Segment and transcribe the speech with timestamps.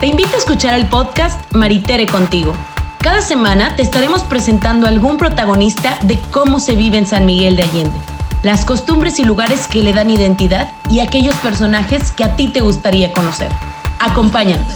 [0.00, 2.54] Te invito a escuchar el podcast Maritere contigo.
[3.02, 7.64] Cada semana te estaremos presentando algún protagonista de cómo se vive en San Miguel de
[7.64, 7.98] Allende,
[8.42, 12.62] las costumbres y lugares que le dan identidad y aquellos personajes que a ti te
[12.62, 13.50] gustaría conocer.
[13.98, 14.74] Acompáñanos.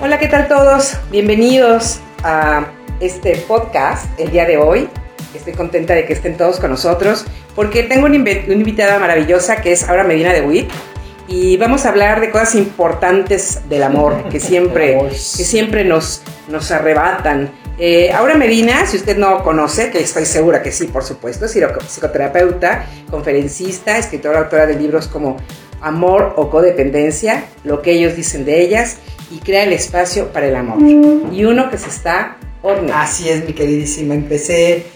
[0.00, 0.96] Hola, ¿qué tal todos?
[1.10, 2.66] Bienvenidos a
[3.00, 4.88] este podcast el día de hoy.
[5.36, 9.88] Estoy contenta de que estén todos con nosotros porque tengo una, invitada maravillosa que es
[9.88, 10.70] Aura Medina de WIT
[11.28, 16.70] y vamos a hablar de cosas importantes del amor que siempre, que siempre nos, nos
[16.70, 17.50] arrebatan.
[17.78, 21.52] Eh, Aura Medina, si usted no conoce, que estoy segura que sí, por supuesto, es
[21.52, 25.36] psicoterapeuta, conferencista, escritora, autora de libros como
[25.80, 28.96] Amor o Codependencia, lo que ellos dicen de ellas,
[29.30, 30.78] y crea el espacio para el amor.
[31.32, 32.94] Y uno que se está horneando.
[32.94, 34.14] Así es, mi queridísima.
[34.14, 34.86] Empecé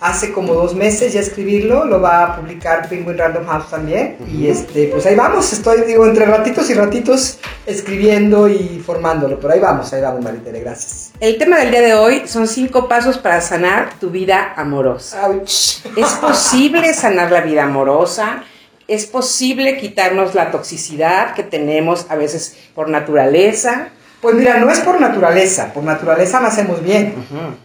[0.00, 4.16] hace como dos meses ya escribirlo, lo va a publicar Penguin Random House también.
[4.32, 9.54] Y este, pues ahí vamos, estoy, digo, entre ratitos y ratitos escribiendo y formándolo, pero
[9.54, 11.12] ahí vamos, ahí vamos, Maritere, gracias.
[11.20, 15.26] El tema del día de hoy son cinco pasos para sanar tu vida amorosa.
[15.26, 15.84] Ouch.
[15.96, 18.44] ¿Es posible sanar la vida amorosa?
[18.86, 23.88] ¿Es posible quitarnos la toxicidad que tenemos a veces por naturaleza?
[24.22, 27.14] Pues mira, no es por naturaleza, por naturaleza nacemos bien.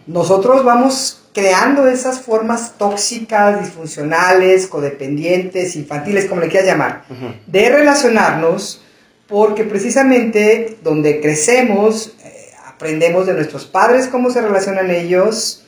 [0.06, 7.04] Nosotros vamos creando esas formas tóxicas, disfuncionales, codependientes, infantiles, como le quieras llamar,
[7.46, 8.82] de relacionarnos,
[9.26, 15.64] porque precisamente donde crecemos, eh, aprendemos de nuestros padres cómo se relacionan ellos,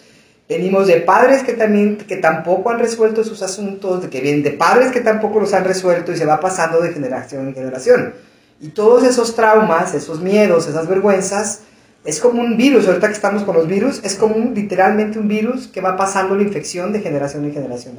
[0.48, 4.52] venimos de padres que también que tampoco han resuelto sus asuntos, de que vienen de
[4.52, 8.14] padres que tampoco los han resuelto y se va pasando de generación en generación.
[8.60, 11.62] Y todos esos traumas, esos miedos, esas vergüenzas,
[12.06, 15.28] es como un virus, ahorita que estamos con los virus, es como un, literalmente un
[15.28, 17.98] virus que va pasando la infección de generación en generación.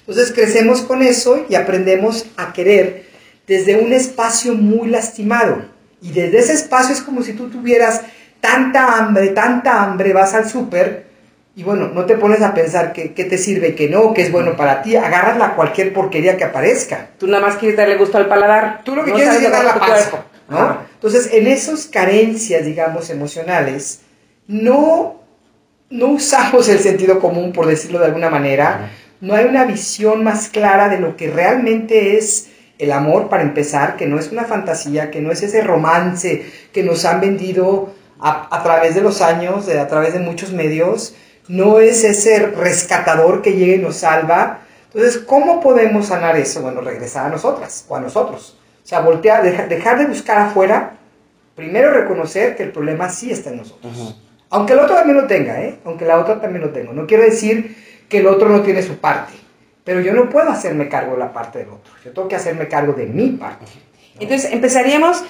[0.00, 3.04] Entonces crecemos con eso y aprendemos a querer
[3.46, 5.62] desde un espacio muy lastimado.
[6.02, 8.02] Y desde ese espacio es como si tú tuvieras
[8.40, 11.10] tanta hambre, tanta hambre, vas al súper
[11.56, 14.56] y bueno, no te pones a pensar qué te sirve, que no, que es bueno
[14.56, 17.08] para ti, agarras la cualquier porquería que aparezca.
[17.18, 18.80] Tú nada más quieres darle gusto al paladar.
[18.84, 19.74] Tú lo que quieres es llenar la.
[20.50, 20.78] ¿No?
[20.94, 24.00] Entonces, en esas carencias, digamos, emocionales,
[24.46, 25.22] no,
[25.88, 28.90] no usamos el sentido común, por decirlo de alguna manera,
[29.20, 33.96] no hay una visión más clara de lo que realmente es el amor, para empezar,
[33.96, 38.62] que no es una fantasía, que no es ese romance que nos han vendido a,
[38.62, 41.14] través de los años, a través de muchos medios,
[41.48, 44.60] no es ese rescatador que llega y nos salva.
[44.92, 46.62] Entonces, ¿cómo podemos sanar eso?
[46.62, 48.59] Bueno, regresar a nosotras o a nosotros.
[48.82, 50.96] O sea, voltear, dejar, de buscar afuera,
[51.54, 54.16] primero reconocer que el problema sí está en nosotros.
[54.50, 55.78] Aunque el otro también lo tenga, ¿eh?
[55.84, 56.92] Aunque la otra también lo tenga.
[56.92, 57.76] No quiero decir
[58.08, 59.32] que el otro no tiene su parte,
[59.84, 61.92] pero yo no puedo hacerme cargo de la parte del otro.
[62.04, 63.66] Yo tengo que hacerme cargo de mi parte.
[64.18, 65.22] Entonces, empezaríamos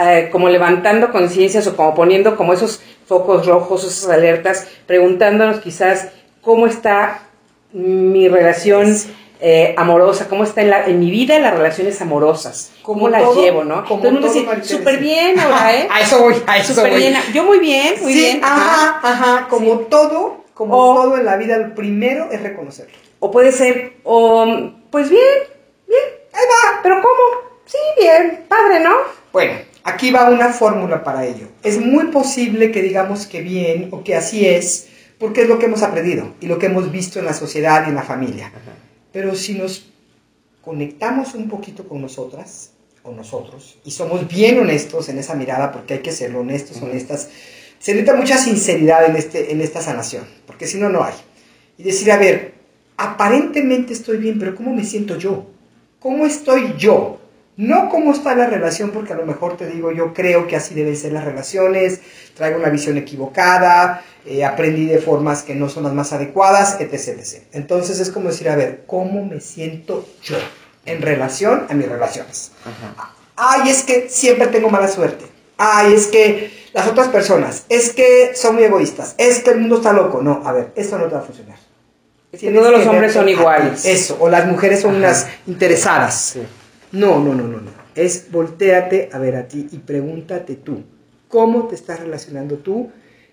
[0.00, 6.10] eh, como levantando conciencias o como poniendo como esos focos rojos, esas alertas, preguntándonos quizás
[6.42, 7.22] cómo está
[7.72, 8.94] mi relación
[9.40, 13.62] eh, amorosa, cómo está en, la, en, mi vida las relaciones amorosas, cómo las llevo,
[13.64, 13.84] ¿no?
[13.84, 15.88] Como todo el mundo dice, súper bien ahora, ¿eh?
[15.90, 17.00] A eso voy, a eso Súper voy.
[17.00, 18.40] bien, yo muy bien, muy sí, bien.
[18.42, 19.86] Ajá, ajá, como Sí.
[19.90, 22.92] todo, como O- todo en la vida, lo primero es reconocerlo.
[23.20, 24.44] O puede ser, o,
[24.90, 25.22] pues bien,
[25.86, 26.00] bien,
[26.32, 26.80] Ahí va.
[26.82, 27.48] pero ¿cómo?
[27.66, 28.94] Sí, bien, padre, ¿no?
[29.32, 29.52] Bueno,
[29.84, 31.46] aquí va una fórmula para ello.
[31.62, 34.88] Es muy posible que digamos que bien o que así es,
[35.18, 37.90] porque es lo que hemos aprendido y lo que hemos visto en la sociedad y
[37.90, 38.52] en la familia.
[39.12, 39.86] Pero si nos
[40.62, 42.70] conectamos un poquito con nosotras
[43.02, 47.28] o nosotros y somos bien honestos en esa mirada, porque hay que ser honestos, honestas,
[47.78, 51.14] se necesita mucha sinceridad en, este, en esta sanación, porque si no, no hay.
[51.78, 52.54] Y decir, a ver,
[52.96, 55.46] aparentemente estoy bien, pero ¿cómo me siento yo?
[56.00, 57.18] ¿Cómo estoy yo?
[57.58, 60.76] No cómo está la relación, porque a lo mejor te digo, yo creo que así
[60.76, 62.00] deben ser las relaciones,
[62.34, 67.18] traigo una visión equivocada, eh, aprendí de formas que no son las más adecuadas, etc,
[67.18, 67.42] etc.
[67.52, 70.36] Entonces es como decir, a ver, ¿cómo me siento yo
[70.86, 72.52] en relación a mis relaciones?
[73.34, 75.24] Ay, es que siempre tengo mala suerte.
[75.56, 79.78] Ay, es que las otras personas, es que son muy egoístas, es que el mundo
[79.78, 80.22] está loco.
[80.22, 81.58] No, a ver, esto no te va a funcionar.
[82.30, 83.84] Es que todos los hombres son iguales.
[83.84, 86.38] Eso, o las mujeres son unas interesadas.
[86.92, 87.70] No, no, no, no, no.
[87.94, 90.82] Es volteate a ver a ti y pregúntate tú,
[91.28, 92.90] ¿cómo te estás relacionando tú?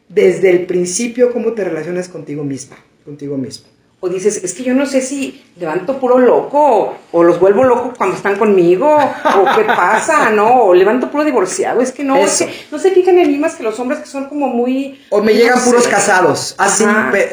[0.10, 3.76] Desde el principio, ¿cómo te relacionas contigo misma, contigo mismo?
[4.06, 7.98] o dices, es que yo no sé si levanto puro loco o, los vuelvo locos
[7.98, 10.64] cuando están conmigo o qué pasa, ¿no?
[10.64, 13.56] O levanto puro divorciado, es que no, es que no se fijan en mí más
[13.56, 15.02] que los hombres que son como muy...
[15.10, 16.86] O me llegan puros casados, así,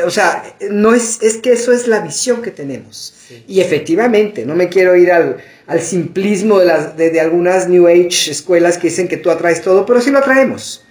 [0.06, 3.14] o sea, no es, es que eso es la visión que tenemos.
[3.46, 5.38] Y efectivamente, no me quiero ir al,
[5.72, 9.62] al simplismo de, las, de, de algunas New Age escuelas que dicen que tú atraes
[9.62, 10.84] todo, pero sí lo atraemos.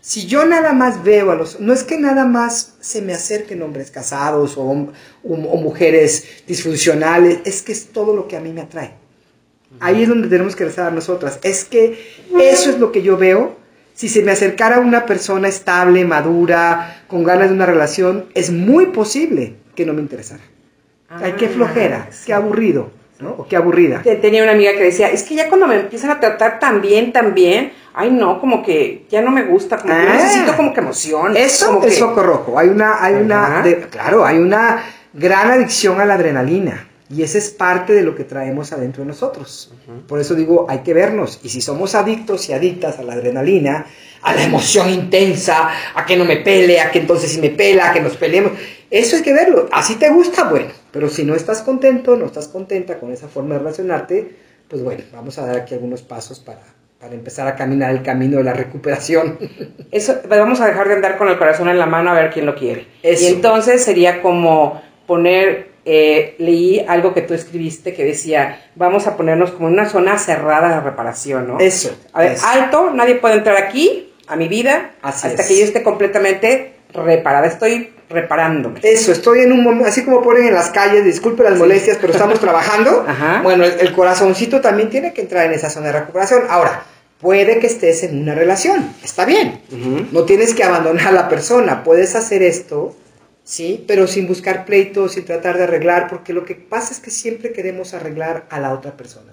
[0.00, 1.60] Si yo nada más veo a los...
[1.60, 4.88] No es que nada más se me acerquen hombres casados o,
[5.22, 8.94] mujeres disfuncionales, es que es todo lo que a mí me atrae.
[9.78, 11.38] Ahí es donde tenemos que rezar nosotras.
[11.42, 11.98] Es que
[12.40, 13.56] eso es lo que yo veo.
[13.94, 18.86] Si se me acercara una persona estable, madura, con ganas de una relación, es muy
[18.86, 20.42] posible que no me interesara.
[21.08, 22.90] Ay, qué flojera, ah, qué aburrido,
[23.20, 23.30] ¿no?
[23.30, 24.02] O qué aburrida.
[24.02, 27.12] Tenía una amiga que decía, es que ya cuando me empiezan a tratar tan bien,
[27.12, 30.14] tan bien, ay no, como que ya no me gusta, como que ah.
[30.14, 31.36] necesito como que emoción.
[31.36, 32.58] Eso es foco rojo.
[32.58, 36.88] Hay una, hay una, claro, hay una gran adicción a la adrenalina.
[37.10, 39.72] Y esa es parte de lo que traemos adentro de nosotros.
[40.08, 41.38] Por eso digo, hay que vernos.
[41.42, 43.86] Y si somos adictos y adictas a la adrenalina,
[44.22, 47.90] a la emoción intensa, a que no me pele, a que entonces si me pela,
[47.90, 48.52] a que nos peleemos,
[48.90, 49.68] eso hay que verlo.
[49.70, 50.83] Así te gusta, bueno.
[50.94, 54.36] Pero si no estás contento, no estás contenta con esa forma de relacionarte,
[54.68, 56.62] pues bueno, vamos a dar aquí algunos pasos para,
[57.00, 59.36] para empezar a caminar el camino de la recuperación.
[59.90, 62.30] Eso, pues vamos a dejar de andar con el corazón en la mano a ver
[62.30, 62.86] quién lo quiere.
[63.02, 69.16] Y entonces sería como poner, eh, leí algo que tú escribiste que decía, vamos a
[69.16, 71.58] ponernos como en una zona cerrada de reparación, ¿no?
[71.58, 71.90] Eso.
[72.12, 76.73] A ver, alto, nadie puede entrar aquí, a mi vida, hasta que yo esté completamente
[76.94, 77.46] reparada.
[77.46, 78.80] Estoy reparándome.
[78.82, 82.12] Eso, estoy en un momento, así como ponen en las calles, disculpe las molestias, pero
[82.12, 83.04] estamos trabajando.
[83.42, 86.42] Bueno, el, corazoncito también tiene que entrar en esa zona de recuperación.
[86.48, 86.84] Ahora,
[87.20, 89.60] puede que estés en una relación, está bien.
[90.12, 92.96] No tienes que abandonar a la persona, puedes hacer esto,
[93.42, 93.84] ¿sí?
[93.88, 97.52] Pero sin buscar pleitos, sin tratar de arreglar, porque lo que pasa es que siempre
[97.52, 99.32] queremos arreglar a la otra persona.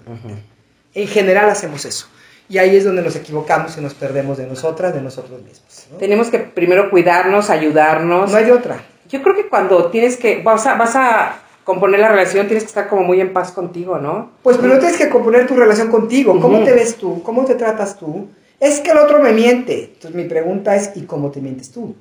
[0.94, 2.08] En general hacemos eso.
[2.48, 5.86] Y ahí es donde nos equivocamos y nos perdemos de nosotras, de nosotros mismos.
[5.98, 8.30] Tenemos que primero cuidarnos, ayudarnos.
[8.30, 8.84] No hay otra.
[9.08, 12.68] Yo creo que cuando tienes que, vas a, vas a componer la relación tienes que
[12.68, 14.32] estar como muy en paz contigo, ¿no?
[14.42, 16.38] Pues pero tienes que componer tu relación contigo.
[16.40, 17.22] ¿Cómo te ves tú?
[17.22, 18.28] ¿Cómo te tratas tú?
[18.58, 19.92] Es que el otro me miente.
[19.94, 21.94] Entonces mi pregunta es, ¿y cómo te mientes tú?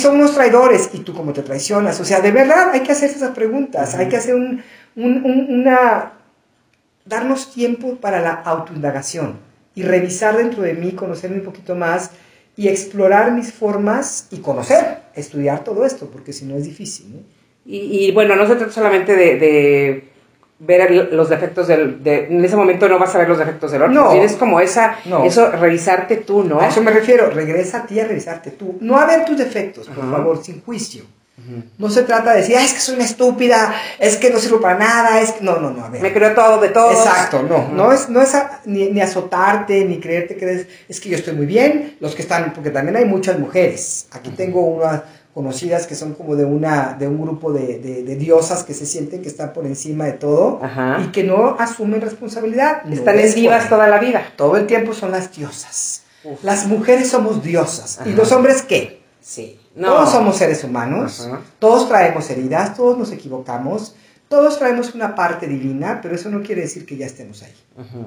[0.00, 0.90] son unos traidores.
[0.92, 2.00] ¿Y tú cómo te traicionas?
[2.00, 3.94] O sea, de verdad hay que hacer esas preguntas.
[3.94, 4.62] Hay que hacer un,
[4.96, 6.12] una...
[7.04, 9.45] darnos tiempo para la autoindagación
[9.76, 12.10] y revisar dentro de mí, conocerme un poquito más
[12.56, 17.14] y explorar mis formas y conocer, estudiar todo esto, porque si no es difícil.
[17.14, 17.18] ¿no?
[17.66, 20.04] Y, bueno, no se trata solamente de,
[20.58, 22.02] ver los defectos del...
[22.02, 23.94] De, en ese momento no vas a ver los defectos del otro.
[23.94, 24.10] No.
[24.12, 24.98] Tienes como esa...
[25.24, 26.60] Eso, revisarte tú, ¿no?
[26.60, 27.28] A eso me refiero.
[27.28, 28.78] Regresa a ti a revisarte tú.
[28.80, 31.04] No a ver tus defectos, por favor, sin juicio.
[31.78, 34.78] No se trata de decir, es que soy una estúpida, es que no sirvo para
[34.78, 35.44] nada, es que...
[35.44, 36.02] No, no, no, a ver.
[36.02, 36.90] Me creo todo de todo.
[36.90, 37.68] Exacto, no.
[37.68, 38.32] No es, no es
[38.64, 42.52] ni, ni, azotarte, ni creerte que es que yo estoy muy bien, los que están,
[42.54, 44.06] porque también hay muchas mujeres.
[44.12, 45.04] Aquí tengo una
[45.36, 49.20] conocidas que son como de, una, de un grupo de, de, diosas que se sienten
[49.20, 50.62] que están por encima de todo
[51.04, 52.90] y que no asumen responsabilidad.
[52.90, 54.32] Están en vivas toda la vida.
[54.36, 56.04] Todo el tiempo son las diosas.
[56.42, 58.00] Las mujeres somos diosas.
[58.06, 58.95] ¿Y los hombres qué?
[59.26, 59.58] Sí.
[59.74, 61.28] Todos somos seres humanos,
[61.58, 63.96] todos traemos heridas, todos nos equivocamos,
[64.28, 67.52] todos traemos una parte divina, pero eso no quiere decir que ya estemos ahí.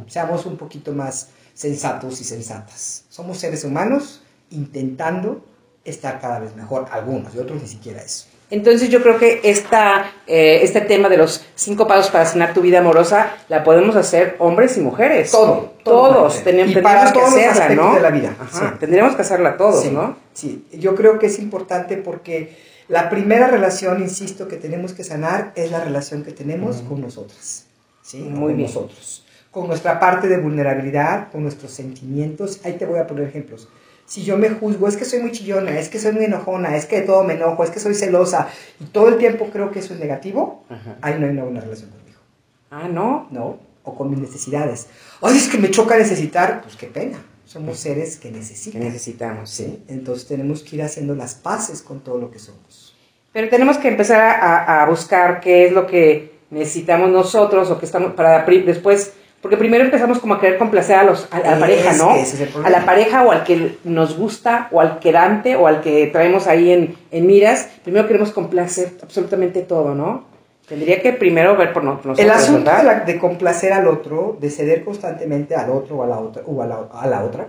[0.07, 3.03] Seamos un poquito más sensatos y sensatas.
[3.09, 5.43] Somos seres humanos intentando
[5.83, 8.27] estar cada vez mejor, algunos y otros ni siquiera eso.
[8.51, 12.61] Entonces yo creo que esta, eh, este tema de los cinco pasos para sanar tu
[12.61, 15.31] vida amorosa la podemos hacer hombres y mujeres.
[15.31, 15.73] Todo.
[15.83, 16.43] Todos.
[16.43, 17.95] Tenemos, que hacerla, ¿no?
[17.95, 18.35] de la vida.
[18.79, 20.17] Tendríamos que hacerla todos, ¿no?
[20.33, 22.57] Sí, yo creo que es importante porque
[22.87, 27.65] la primera relación, insisto, que tenemos que sanar es la relación que tenemos con nosotras.
[28.01, 28.17] ¿sí?
[28.17, 29.25] Muy con nosotros.
[29.51, 32.61] Con nuestra parte de vulnerabilidad, con nuestros sentimientos.
[32.63, 33.67] Ahí te voy a poner ejemplos
[34.09, 36.87] si yo me juzgo, es que soy muy chillona, es que soy muy enojona, es
[36.87, 38.49] que de todo me enojo, es que soy celosa,
[38.79, 40.65] y todo el tiempo creo que eso es negativo,
[41.01, 42.19] ahí no hay una buena relación conmigo.
[42.71, 43.27] Ah, ¿no?
[43.29, 44.87] No, o con mis necesidades.
[45.21, 47.23] Ay, es que me choca necesitar, pues qué pena.
[47.45, 48.81] Somos seres que necesitan.
[48.81, 49.83] Que necesitamos, sí.
[49.87, 52.95] Entonces tenemos que ir haciendo las paces con todo lo que somos.
[53.31, 57.85] Pero tenemos que empezar a, a buscar qué es lo que necesitamos nosotros o que
[57.85, 61.93] estamos para después porque primero empezamos como a querer complacer a, los, a, la pareja,
[61.93, 62.11] ¿no?
[62.63, 66.47] a la pareja o al que nos gusta o al quedante o al que traemos
[66.47, 67.69] ahí en, en miras.
[67.83, 70.25] Primero queremos complacer absolutamente todo, ¿no?
[70.67, 72.19] Tendría que primero ver por nosotros.
[72.19, 72.69] El asunto
[73.05, 76.67] de, complacer al otro, de ceder constantemente al otro o a la otra, o a
[76.67, 77.47] la, a la otra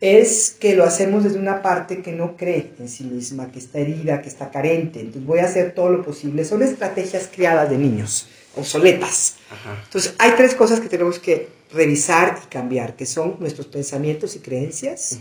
[0.00, 3.78] es que lo hacemos desde una parte que no cree en sí misma, que está
[3.78, 5.00] herida, que está carente.
[5.00, 6.44] Entonces voy a hacer todo lo posible.
[6.44, 9.36] Son estrategias criadas de niños, obsoletas.
[9.84, 14.40] Entonces hay tres cosas que tenemos que revisar y cambiar, que son nuestros pensamientos y
[14.40, 15.20] creencias.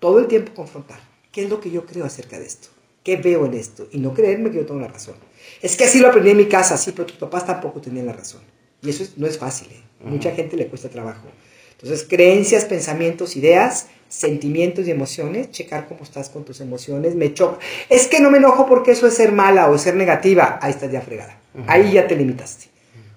[0.00, 1.00] Todo el tiempo confrontar.
[1.32, 2.68] ¿Qué es lo que yo creo acerca de esto?
[3.02, 3.88] ¿Qué veo en esto?
[3.92, 5.16] Y no creerme que yo tengo la razón.
[5.60, 8.12] Es que así lo aprendí en mi casa, sí, pero tus papás tampoco tenían la
[8.12, 8.40] razón.
[8.82, 9.68] Y eso no es fácil.
[9.72, 9.82] ¿eh?
[10.04, 11.28] Mucha gente le cuesta trabajo.
[11.72, 17.58] Entonces, creencias, pensamientos, ideas, sentimientos y emociones, checar cómo estás con tus emociones, me choca.
[17.88, 20.90] Es que no me enojo porque eso es ser mala o ser negativa, ahí estás
[20.90, 21.38] ya fregada.
[21.66, 22.66] Ahí ya te limitaste.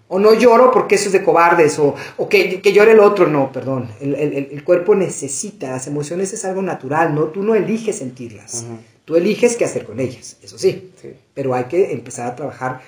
[0.09, 3.27] O no lloro porque eso es de cobardes, o, o que, que, llore el otro,
[3.27, 3.89] no, perdón.
[3.99, 7.25] El, el, el, cuerpo necesita, las emociones es algo natural, ¿no?
[7.25, 8.65] Tú no eliges sentirlas,
[9.03, 10.93] tú eliges qué hacer con ellas, eso sí.
[11.01, 11.13] sí.
[11.33, 12.79] Pero hay que empezar a trabajar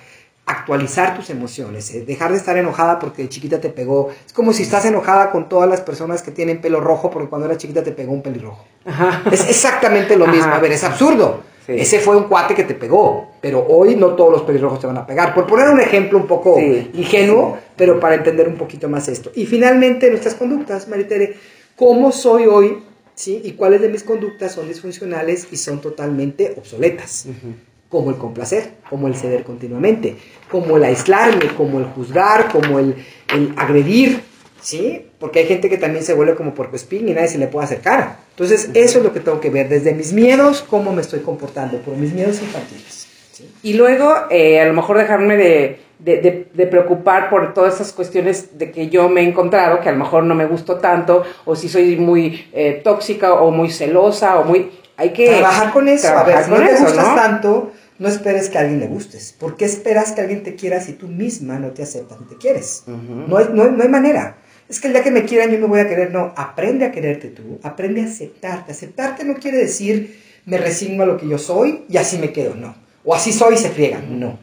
[0.49, 2.03] actualizar tus emociones, ¿eh?
[2.05, 4.09] dejar de estar enojada porque de chiquita te pegó.
[4.25, 7.45] Es como si estás enojada con todas las personas que tienen pelo rojo porque cuando
[7.45, 8.65] eras chiquita te pegó un pelirrojo.
[8.83, 9.21] Ajá.
[9.31, 10.47] Es exactamente lo mismo.
[10.47, 10.55] Ajá.
[10.55, 11.43] A ver, es absurdo.
[11.75, 11.81] Sí.
[11.81, 14.97] Ese fue un cuate que te pegó, pero hoy no todos los pelirrojos te van
[14.97, 15.33] a pegar.
[15.33, 16.91] Por poner un ejemplo un poco sí.
[16.93, 19.31] ingenuo, pero para entender un poquito más esto.
[19.35, 21.35] Y finalmente, nuestras conductas, Maritere,
[21.75, 22.83] ¿cómo soy hoy?
[23.15, 23.41] ¿Sí?
[23.43, 27.25] ¿Y cuáles de mis conductas son disfuncionales y son totalmente obsoletas?
[27.27, 30.15] Uh -huh como el complacer, como el ceder continuamente,
[30.49, 32.95] como el aislarme, como el juzgar, como el,
[33.33, 34.21] el agredir,
[34.61, 35.07] ¿sí?
[35.19, 37.65] Porque hay gente que también se vuelve como porco espín y nadie se le puede
[37.65, 38.19] acercar.
[38.31, 41.77] Entonces, eso es lo que tengo que ver, desde mis miedos, cómo me estoy comportando,
[41.79, 43.07] por mis miedos infantiles.
[43.33, 43.49] ¿sí?
[43.63, 47.91] Y luego, eh, a lo mejor dejarme de, de, de, de, preocupar por todas esas
[47.91, 51.23] cuestiones de que yo me he encontrado, que a lo mejor no me gustó tanto,
[51.43, 54.71] o si soy muy eh, tóxica o muy celosa o muy...
[54.95, 56.07] Hay que trabajar con eso.
[56.07, 57.15] Trabajar a ver, si con no te eso, gustas ¿no?
[57.15, 59.35] tanto, no esperes que a alguien le gustes.
[59.37, 62.37] ¿Por qué esperas que alguien te quiera si tú misma no te aceptas ni te
[62.37, 62.83] quieres?
[62.87, 63.27] Uh -huh.
[63.27, 64.37] no, hay, no, hay, no, hay, manera.
[64.69, 66.11] Es que el día que me quieran yo me voy a querer.
[66.11, 68.71] No, aprende a quererte tú, aprende a aceptarte.
[68.71, 72.55] Aceptarte no quiere decir me resigno a lo que yo soy y así me quedo,
[72.55, 72.75] no.
[73.05, 74.39] O así soy y se friegan, no.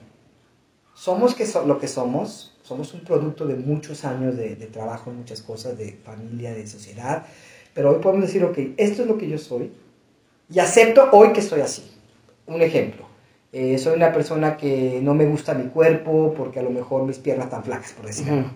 [0.95, 5.43] Somos lo que somos, somos un producto de muchos años de, de trabajo en muchas
[5.43, 7.27] cosas, de familia, de sociedad,
[7.75, 9.73] pero hoy podemos decir, ok, esto es lo que yo soy
[10.49, 11.91] y acepto hoy que estoy así.
[12.47, 13.05] Un ejemplo,
[13.53, 17.19] eh, soy una persona que no me gusta mi cuerpo porque a lo mejor mis
[17.19, 18.35] piernas están flacas, por decirlo.
[18.35, 18.51] Uh -huh.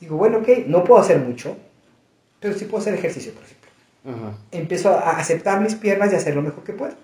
[0.00, 1.56] Digo, bueno, ok, no puedo hacer mucho,
[2.40, 3.60] pero sí puedo hacer ejercicio, por ejemplo.
[4.50, 6.94] Empiezo a aceptar mis piernas y hacer lo mejor que puedo.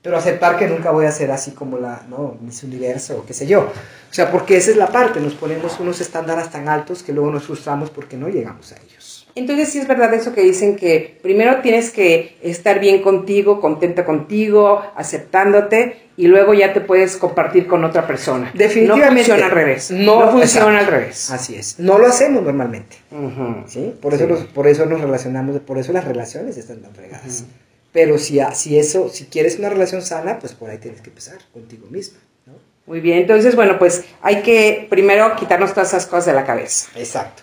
[0.00, 2.36] Pero aceptar que nunca voy a ser así como la, ¿no?
[2.40, 3.60] Miss Universo o qué sé yo.
[3.60, 7.30] O sea, porque esa es la parte, nos ponemos unos estándares tan altos que luego
[7.30, 9.23] nos frustramos porque no llegamos a ellos.
[9.36, 14.04] Entonces sí es verdad eso que dicen que primero tienes que estar bien contigo, contenta
[14.04, 18.52] contigo, aceptándote y luego ya te puedes compartir con otra persona.
[18.54, 19.10] Definitivamente.
[19.10, 19.90] No funciona al revés.
[19.90, 21.30] No, no funciona al revés.
[21.32, 21.80] Así es.
[21.80, 22.96] No lo hacemos normalmente.
[23.10, 23.64] Uh -huh.
[23.66, 23.92] ¿sí?
[24.00, 24.32] Por, eso sí.
[24.32, 27.40] Nos, por eso nos relacionamos, por eso las relaciones están tan fregadas.
[27.40, 27.64] Uh -huh.
[27.92, 31.38] Pero si, si eso, si quieres una relación sana, pues por ahí tienes que empezar
[31.52, 32.18] contigo misma.
[32.46, 32.52] ¿no?
[32.86, 36.88] Muy bien, entonces bueno, pues hay que primero quitarnos todas esas cosas de la cabeza.
[36.96, 37.42] Exacto.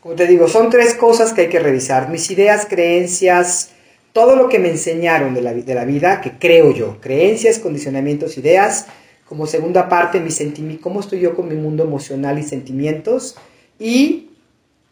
[0.00, 2.08] Como te digo, son tres cosas que hay que revisar.
[2.08, 3.72] Mis ideas, creencias,
[4.12, 7.00] todo lo que me enseñaron de la, de la vida, que creo yo.
[7.00, 8.86] Creencias, condicionamientos, ideas.
[9.28, 13.36] Como segunda parte, mi sentimiento, cómo estoy yo con mi mundo emocional y sentimientos.
[13.78, 14.30] Y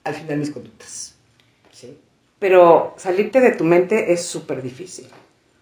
[0.04, 1.14] al final mis conductas.
[1.72, 1.98] ¿Sí?
[2.38, 5.06] Pero salirte de tu mente es súper difícil.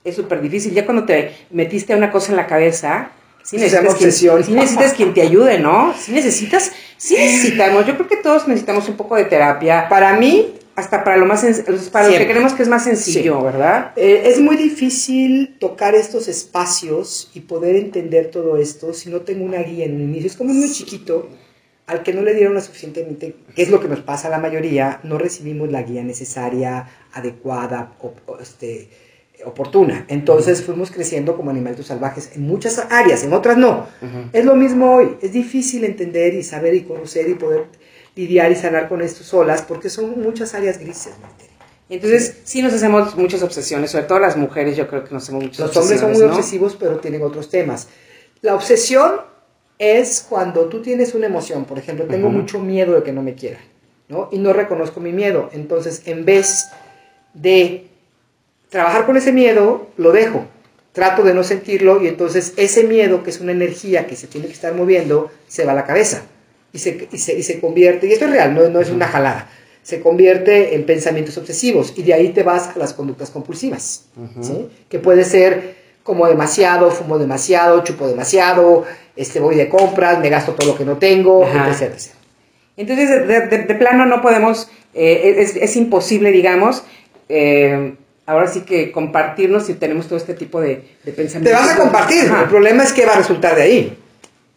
[0.04, 0.74] Es súper difícil.
[0.74, 3.12] Ya cuando te metiste una cosa en la cabeza,
[3.42, 5.94] sí necesitas, quien, sí necesitas quien te ayude, ¿no?
[5.98, 7.86] Sí necesitas, sí necesitamos.
[7.86, 9.88] Yo creo que todos necesitamos un poco de terapia.
[9.88, 11.44] Para mí, hasta para lo más
[11.90, 13.44] para lo que creemos que es más sencillo, sí.
[13.44, 13.92] ¿verdad?
[13.96, 19.44] Eh, es muy difícil tocar estos espacios y poder entender todo esto si no tengo
[19.44, 20.26] una guía en un inicio.
[20.26, 21.28] Es como un muy chiquito
[21.86, 24.38] al que no le dieron la suficientemente, que es lo que nos pasa a la
[24.38, 28.88] mayoría, no recibimos la guía necesaria, adecuada, o, o, este,
[29.46, 30.04] oportuna.
[30.08, 30.66] Entonces uh -huh.
[30.66, 33.86] fuimos creciendo como animalitos salvajes en muchas áreas, en otras no.
[34.02, 34.28] Uh -huh.
[34.32, 35.16] Es lo mismo hoy.
[35.22, 37.66] Es difícil entender y saber y conocer y poder
[38.14, 41.14] lidiar y sanar con esto solas porque son muchas áreas grises.
[41.88, 42.58] Entonces, sí.
[42.58, 42.62] sí.
[42.62, 45.76] nos hacemos muchas obsesiones, sobre todo las mujeres, yo creo que nos hacemos muchas Los
[45.76, 46.26] hombres son muy ¿no?
[46.28, 47.88] obsesivos, pero tienen otros temas.
[48.42, 49.20] La obsesión
[49.78, 52.40] es cuando tú tienes una emoción, por ejemplo, tengo uh -huh.
[52.40, 53.62] mucho miedo de que no me quieran,
[54.08, 54.28] ¿no?
[54.32, 55.48] Y no reconozco mi miedo.
[55.52, 56.66] Entonces, en vez
[57.34, 57.86] de
[58.68, 60.44] trabajar con ese miedo, lo dejo.
[60.92, 64.46] Trato de no sentirlo y entonces ese miedo, que es una energía que se tiene
[64.46, 66.22] que estar moviendo, se va a la cabeza
[66.72, 69.06] y se, y se, y se convierte, y esto es real, no, no es una
[69.06, 69.48] jalada,
[69.82, 74.22] se convierte en pensamientos obsesivos y de ahí te vas a las conductas compulsivas, uh
[74.22, 74.42] -huh.
[74.42, 74.68] ¿sí?
[74.88, 78.84] que puede ser como demasiado, fumo demasiado, chupo demasiado,
[79.16, 81.92] este, voy de compras, me gasto todo lo que no tengo, etc.
[82.76, 86.84] Entonces, de, de, de, plano no podemos, eh, es, es, imposible, digamos,
[87.28, 87.94] eh,
[88.26, 91.60] ahora sí que compartirnos si tenemos todo este tipo de, de Te pensamientos.
[91.66, 92.26] vas a compartir.
[92.30, 92.42] Ajá.
[92.42, 93.98] El problema es que va a resultar de ahí.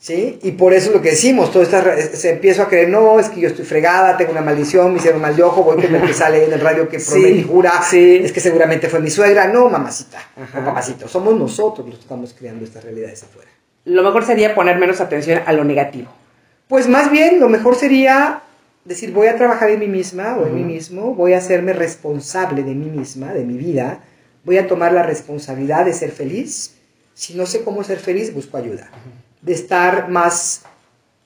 [0.02, 0.40] ¿Sí?
[0.44, 1.84] Y por eso es lo que decimos, todo esta,
[2.16, 5.20] se empiezo a creer, no, es que yo estoy fregada, tengo una maldición, me hicieron
[5.20, 7.44] mal de ojo, voy con el que sale en el radio que Sí, promete y
[7.44, 8.22] jura, sí.
[8.24, 10.60] es que seguramente fue mi suegra, no, mamacita, Ajá.
[10.62, 13.50] o papacito, somos nosotros los que estamos creando estas realidades afuera.
[13.84, 16.08] Lo mejor sería poner menos atención a lo negativo.
[16.70, 18.42] Pues más bien, lo mejor sería
[18.90, 22.64] decir, voy a trabajar en mí misma o en mí mismo, voy a hacerme responsable
[22.64, 24.00] de mí misma, de mi vida,
[24.44, 26.76] voy a tomar la responsabilidad de ser feliz.
[27.14, 28.90] Si no sé cómo ser feliz, busco ayuda.
[29.44, 30.64] De estar más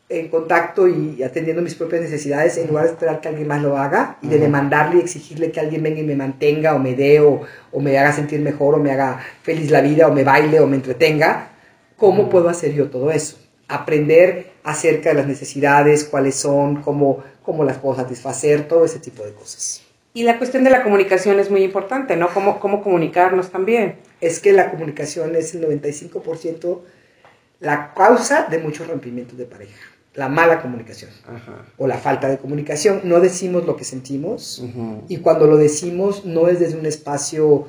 [0.10, 3.77] en contacto y atendiendo mis propias necesidades en lugar de esperar que alguien más lo
[3.77, 7.22] haga y de demandarle y exigirle que alguien venga y me mantenga o me dé
[7.22, 7.41] o,
[7.72, 10.67] o me haga sentir mejor o me haga feliz la vida o me baile o
[10.67, 11.51] me entretenga.
[11.96, 13.38] ¿Cómo puedo hacer yo todo eso?
[13.70, 19.24] Aprender acerca de las necesidades, cuáles son, cómo, cómo las puedo satisfacer, todo ese tipo
[19.24, 19.82] de cosas.
[20.13, 22.29] Y la cuestión de la comunicación es muy importante, ¿no?
[22.34, 23.96] Cómo, cómo comunicarnos también.
[24.22, 26.79] Es que la comunicación es el 95%
[27.63, 29.79] la causa de muchos rompimientos de pareja.
[30.15, 31.65] La mala comunicación Ajá.
[31.77, 33.01] o la falta de comunicación.
[33.05, 34.63] No decimos lo que sentimos
[35.08, 37.67] y cuando lo decimos no es desde un espacio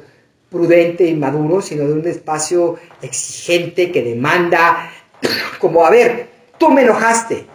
[0.50, 4.90] prudente y maduro, sino de un espacio exigente que demanda,
[5.58, 7.46] como, a ver, tú me enojaste,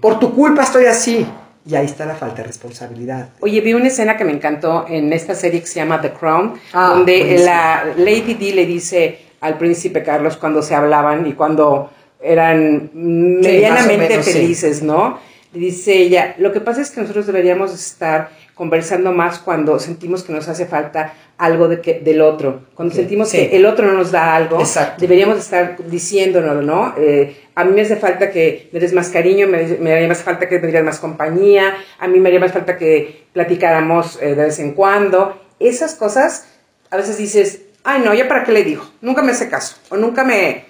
[0.00, 1.26] por tu culpa estoy así.
[1.66, 3.30] Y ahí está la falta de responsabilidad.
[3.40, 6.54] Oye, vi una escena que me encantó en esta serie que se llama The Crown,
[6.74, 7.46] Ah, donde buenísimo.
[7.46, 11.90] la Lady Di le dice al príncipe Carlos cuando se hablaban y cuando
[12.22, 14.32] eran medianamente menos, sí.
[14.32, 15.18] felices, ¿no?
[15.52, 20.22] Le dice ella, lo que pasa es que nosotros deberíamos estar conversando más cuando sentimos
[20.22, 23.38] que nos hace falta algo de que, del otro, cuando sentimos sí.
[23.38, 25.00] que el otro no nos da algo, Exacto.
[25.00, 26.94] deberíamos estar diciéndonos, ¿no?
[26.96, 30.22] Eh, a mí me hace falta que me des más cariño, me, me haría más
[30.22, 34.36] falta que me dieras más compañía, a mí me haría más falta que platicáramos eh,
[34.36, 35.40] de vez en cuando.
[35.58, 36.46] Esas cosas,
[36.90, 38.88] a veces dices, ay no, ¿ya para qué le digo?
[39.00, 40.64] Nunca me hace caso, o nunca me,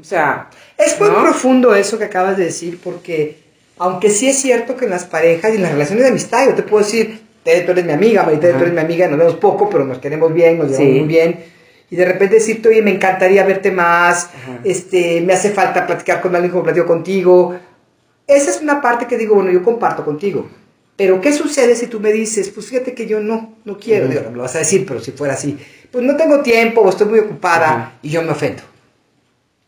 [0.00, 0.48] o sea...
[0.78, 1.22] Es muy ¿no?
[1.22, 3.38] profundo eso que acabas de decir, porque
[3.78, 6.54] aunque sí es cierto que en las parejas y en las relaciones de amistad, yo
[6.54, 9.36] te puedo decir, Tere, tú eres mi amiga, Marita, tú eres mi amiga, nos vemos
[9.36, 10.98] poco, pero nos queremos bien, nos llevamos Sí.
[10.98, 11.38] muy bien.
[11.88, 14.58] Y de repente decirte, oye, me encantaría verte más, Ajá.
[14.64, 17.56] este, me hace falta platicar con alguien como platico contigo.
[18.26, 20.48] Esa es una parte que digo, bueno, yo comparto contigo.
[20.96, 24.08] Pero, ¿qué sucede si tú me dices, pues fíjate que yo no, no quiero?
[24.08, 25.56] Digo, no me lo vas a decir, pero si fuera así,
[25.92, 27.92] pues no tengo tiempo o estoy muy ocupada Ajá.
[28.02, 28.62] y yo me ofendo.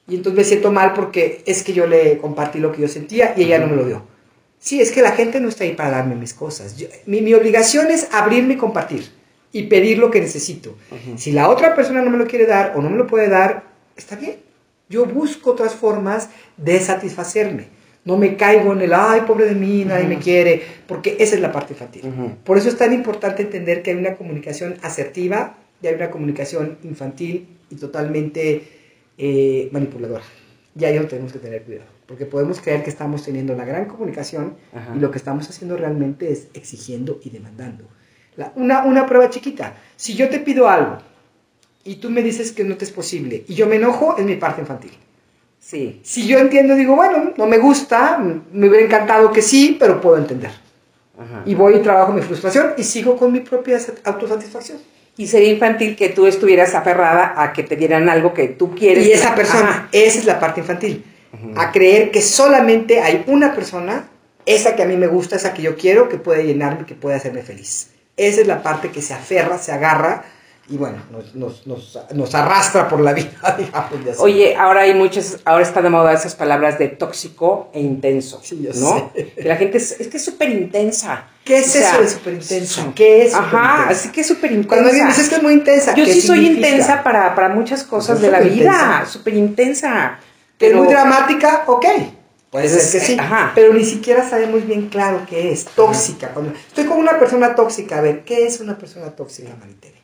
[0.08, 3.34] Y entonces me siento mal porque es que yo le compartí lo que yo sentía
[3.36, 4.02] y ella no me lo dio.
[4.60, 6.76] Sí, es que la gente no está ahí para darme mis cosas.
[6.76, 9.04] Yo- mi, mi obligación es abrirme y compartir
[9.52, 10.76] y pedir lo que necesito.
[11.16, 13.64] Si la otra persona no me lo quiere dar o no me lo puede dar,
[13.96, 14.36] está bien.
[14.88, 17.66] Yo busco otras formas de satisfacerme.
[18.04, 21.40] No me caigo en el, ay, pobre de mí, nadie me quiere, porque esa es
[21.42, 22.02] la parte infantil.
[22.44, 26.78] Por eso es tan importante entender que hay una comunicación asertiva y hay una comunicación
[26.84, 28.62] infantil y totalmente
[29.18, 30.24] eh, manipuladora.
[30.78, 33.84] Y ahí donde tenemos que tener cuidado, porque podemos creer que estamos teniendo la gran
[33.84, 34.94] comunicación Ajá.
[34.96, 37.84] y lo que estamos haciendo realmente es exigiendo y demandando.
[38.34, 40.98] La- una, una prueba chiquita, si yo te pido algo
[41.84, 44.36] y tú me dices que no te es posible y yo me enojo, es mi
[44.36, 44.92] parte infantil.
[45.60, 46.00] Sí.
[46.02, 50.16] Si yo entiendo, digo, bueno, no me gusta, me hubiera encantado que sí, pero puedo
[50.16, 50.50] entender.
[51.18, 51.42] Ajá.
[51.44, 54.78] Y voy y trabajo mi frustración y sigo con mi propia sat- autosatisfacción.
[55.18, 59.04] Y sería infantil que tú estuvieras aferrada a que te dieran algo que tú quieres.
[59.04, 59.88] Y esa persona, Ajá.
[59.92, 61.04] esa es la parte infantil.
[61.56, 64.08] A creer que solamente hay una persona,
[64.46, 67.16] esa que a mí me gusta, esa que yo quiero, que puede llenarme, que puede
[67.16, 67.90] hacerme feliz.
[68.16, 70.24] Esa es la parte que se aferra, se agarra
[70.70, 74.18] y bueno, nos, nos, nos, nos arrastra por la vida, digamos.
[74.18, 78.40] Oye, ahora hay muchas, ahora está de moda esas palabras de tóxico e intenso.
[78.42, 79.10] Sí, yo ¿no?
[79.14, 79.32] sé.
[79.34, 81.26] Que la gente es, es que es súper intensa.
[81.42, 82.92] ¿Qué es O sea, eso de súper intenso?
[82.94, 84.68] ¿Qué es Ajá, así que es súper intensa.
[84.68, 87.48] Cuando alguien dice "Es que es muy intensa, Yo ¿qué sí soy intensa para, para
[87.48, 89.06] muchas cosas Yo de la vida, intensa.
[89.06, 90.18] súper intensa.
[90.58, 91.64] ¿Que es muy dramática?
[91.66, 91.84] Ok.
[92.50, 93.16] Puede ser que es- sí.
[93.18, 93.52] ajá.
[93.54, 95.64] Pero ni siquiera sabemos bien claro qué es.
[95.66, 96.28] Tóxica.
[96.32, 99.98] Cuando estoy con una persona tóxica, a ver, ¿qué es una persona tóxica, Maritere?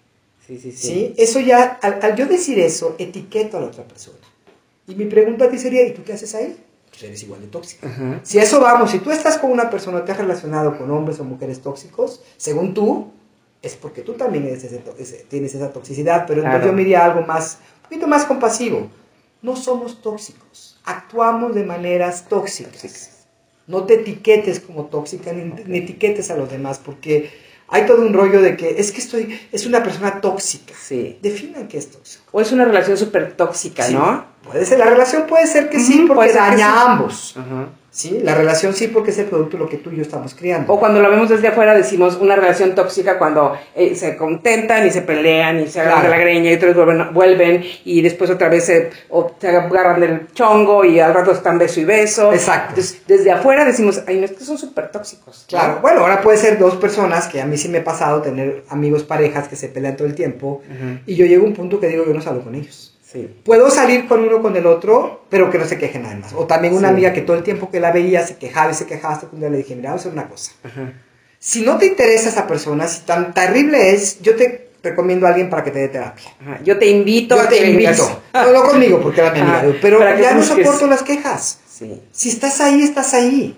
[0.46, 0.86] Sí, sí, sí.
[0.88, 1.14] ¿Sí?
[1.16, 4.18] Eso ya, al, al yo decir eso, etiqueto a la otra persona.
[4.86, 6.54] Y mi pregunta a ti sería, ¿y tú qué haces ahí?
[6.90, 7.88] Pues eres igual de tóxica.
[7.88, 8.20] Ajá.
[8.22, 11.18] Si a eso vamos, si tú estás con una persona, te has relacionado con hombres
[11.20, 13.10] o mujeres tóxicos, según tú,
[13.62, 16.66] es porque tú también eres ese ese- tienes esa toxicidad, pero entonces Claro.
[16.72, 18.90] yo me iría algo más, un poquito más compasivo.
[19.44, 23.26] No somos tóxicos, actuamos de maneras tóxicas.
[23.66, 27.30] No te etiquetes como tóxica ni, ni etiquetes a los demás, porque
[27.68, 30.72] hay todo un rollo de que es que estoy, es una persona tóxica.
[30.82, 31.18] Sí.
[31.20, 32.24] Definan qué es tóxico.
[32.32, 34.24] O es una relación súper tóxica, Sí, ¿no?
[34.44, 37.36] Puede ser, la relación puede ser que sí, porque daña a ambos.
[37.36, 37.68] Ajá.
[37.94, 38.20] ¿Sí?
[38.22, 40.72] La relación sí porque es el producto de lo que tú y yo estamos criando.
[40.72, 44.90] O cuando lo vemos desde afuera decimos una relación tóxica cuando eh, se contentan y
[44.90, 46.12] se pelean y se agarran Claro.
[46.12, 50.00] de la greña y otros vuelven, vuelven y después otra vez se, o se agarran
[50.00, 52.32] del chongo y al rato están beso y beso.
[52.32, 52.70] Exacto.
[52.70, 55.44] Entonces, desde afuera decimos, ay, no, es que son súper tóxicos.
[55.48, 58.64] Claro, bueno, ahora puede ser dos personas, que a mí sí me ha pasado tener
[58.70, 60.62] amigos, parejas que se pelean todo el tiempo,
[61.06, 62.93] y yo llego a un punto que digo, yo no salgo con ellos.
[63.14, 63.30] Sí.
[63.44, 66.32] Puedo salir con uno con el otro, pero que no se quejen nada más.
[66.34, 66.94] O también una Sí.
[66.94, 69.48] amiga que todo el tiempo que la veía se quejaba y se quejaba hasta día
[69.48, 70.52] le dije, mira, vamos a hacer una cosa.
[70.64, 70.92] Ajá.
[71.38, 75.48] Si no te interesa esa persona, si tan terrible es, yo te recomiendo a alguien
[75.48, 76.24] para que te dé terapia.
[76.40, 76.60] Ajá.
[76.64, 78.22] Yo te invito Yo a te que invito.
[78.34, 79.62] No, no conmigo, porque era mi amiga.
[79.80, 81.60] Pero ya no soporto las quejas.
[81.70, 82.02] Sí.
[82.10, 83.56] Si estás ahí, estás ahí.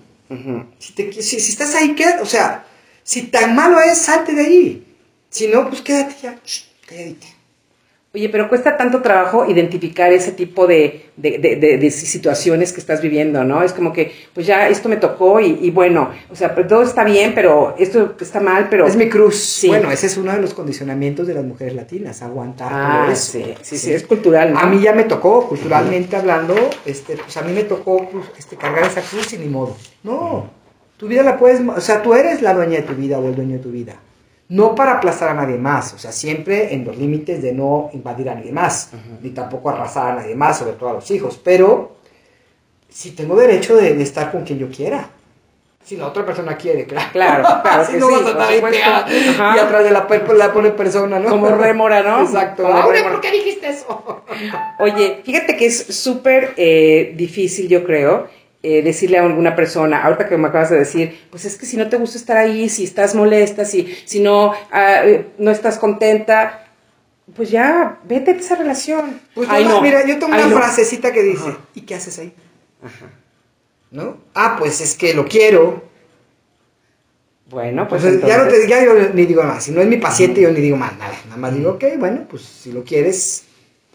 [0.78, 2.22] Si, te- si, si estás ahí, quédate.
[2.22, 2.66] O sea,
[3.02, 4.96] si tan malo es, salte de ahí.
[5.30, 6.38] Si no, pues quédate ya.
[6.86, 7.26] calladita.
[8.16, 13.44] Oye, pero cuesta tanto trabajo identificar ese tipo de, de, de- situaciones que estás viviendo,
[13.44, 13.62] ¿no?
[13.62, 16.82] Es como que, pues ya esto me tocó y, y bueno, o sea, pues todo
[16.82, 18.86] está bien, pero esto está mal, pero...
[18.86, 19.36] Es mi cruz.
[19.36, 19.68] Sí.
[19.68, 23.32] Bueno, ese es uno de los condicionamientos de las mujeres latinas, aguantar Ah, todo eso.
[23.32, 24.60] sí, sí, sí, es cultural, ¿no?
[24.60, 26.54] A mí ya me tocó, culturalmente hablando,
[26.86, 29.76] este, pues a mí me tocó pues, este, cargar esa cruz y ni modo.
[30.02, 30.48] No,
[30.96, 33.34] tu vida la puedes, o sea, tú eres la dueña de tu vida o el
[33.36, 33.96] dueño de tu vida.
[34.48, 38.30] No para aplastar a nadie más, o sea, siempre en los límites de no invadir
[38.30, 41.96] a nadie más, ni tampoco arrasar a nadie más, sobre todo a los hijos, pero
[42.88, 45.10] si tengo derecho de, de estar con quien yo quiera.
[45.86, 47.10] Si la otra persona quiere, claro.
[47.12, 49.06] Claro, claro si que no sí, vas a estar ahí pegada
[49.56, 50.06] y atrás de la,
[50.36, 51.28] la pobre persona, ¿no?
[51.28, 52.22] Como rémora, ¿no?
[52.22, 52.66] Exacto.
[52.66, 53.02] Ahora.
[53.04, 54.22] ¿por qué dijiste eso?
[54.80, 58.26] Oye, fíjate que es súper eh, difícil, yo creo,
[58.68, 61.76] eh, decirle a alguna persona, ahorita que me acabas de decir, pues es que si
[61.76, 65.78] no te gusta estar ahí, si estás molesta, si, si no, ah, eh, no estás
[65.78, 66.66] contenta,
[67.36, 69.20] pues ya, vete de esa relación.
[69.36, 70.56] Pues Ay, no, mira, yo tengo Ay, una no.
[70.56, 71.58] frasecita que dice, Ajá.
[71.74, 72.34] ¿y qué haces ahí?
[72.82, 73.06] Ajá.
[73.92, 74.16] ¿No?
[74.34, 75.84] Ah, pues es que lo quiero.
[77.48, 79.62] Bueno, pues, Pues, ya no te ya yo ni digo más.
[79.62, 81.14] Si no es mi paciente, yo ni digo más nada.
[81.26, 83.44] Nada más digo, ok, bueno, pues si lo quieres,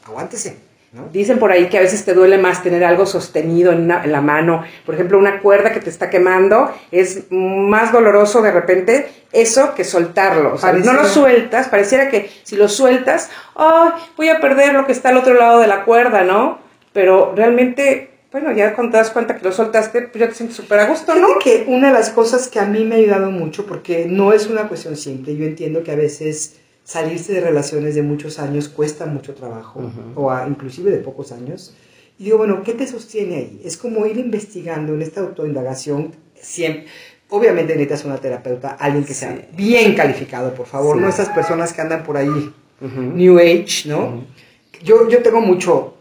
[0.05, 0.70] aguántese.
[0.93, 1.07] ¿No?
[1.11, 4.11] Dicen por ahí que a veces te duele más tener algo sostenido en, una- en
[4.11, 4.63] la mano.
[4.85, 9.83] Por ejemplo, una cuerda que te está quemando es más doloroso de repente eso que
[9.85, 10.53] soltarlo.
[10.53, 14.85] O sea, no lo sueltas, pareciera que si lo sueltas, ay, voy a perder lo
[14.85, 16.59] que está al otro lado de la cuerda, ¿no?
[16.91, 20.57] Pero realmente, bueno, ya cuando te das cuenta que lo soltaste, pues ya te sientes
[20.57, 21.39] súper a gusto, ¿no?
[21.41, 24.47] Que una de las cosas que a mí me ha ayudado mucho, porque no es
[24.47, 26.57] una cuestión simple, yo entiendo que a veces
[26.91, 29.79] salirse de relaciones de muchos años cuesta mucho trabajo,
[30.15, 31.73] o a- inclusive de pocos años.
[32.19, 33.61] Y digo, bueno, ¿qué te sostiene ahí?
[33.63, 36.85] Es como ir investigando en esta autoindagación siempre.
[37.29, 39.41] Obviamente necesitas una terapeuta, alguien que sea Sí.
[39.55, 41.01] bien calificado, por favor, Sí.
[41.01, 42.53] no esas personas que andan por ahí.
[42.81, 44.25] New Age, ¿no?
[44.83, 45.93] Yo, yo tengo mucho